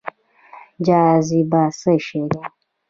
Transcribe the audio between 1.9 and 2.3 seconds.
شی